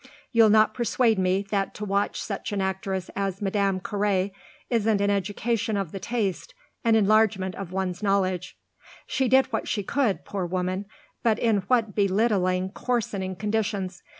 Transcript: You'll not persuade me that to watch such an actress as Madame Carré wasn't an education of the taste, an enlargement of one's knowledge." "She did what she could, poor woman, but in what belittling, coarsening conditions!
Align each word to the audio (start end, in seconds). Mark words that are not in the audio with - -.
You'll 0.31 0.49
not 0.49 0.73
persuade 0.73 1.19
me 1.19 1.43
that 1.51 1.75
to 1.75 1.85
watch 1.85 2.19
such 2.19 2.51
an 2.51 2.59
actress 2.59 3.11
as 3.15 3.39
Madame 3.39 3.79
Carré 3.79 4.31
wasn't 4.71 4.99
an 4.99 5.11
education 5.11 5.77
of 5.77 5.91
the 5.91 5.99
taste, 5.99 6.55
an 6.83 6.95
enlargement 6.95 7.53
of 7.53 7.71
one's 7.71 8.01
knowledge." 8.01 8.57
"She 9.05 9.27
did 9.27 9.53
what 9.53 9.67
she 9.67 9.83
could, 9.83 10.25
poor 10.25 10.47
woman, 10.47 10.85
but 11.21 11.37
in 11.37 11.57
what 11.67 11.93
belittling, 11.93 12.71
coarsening 12.71 13.35
conditions! 13.35 14.01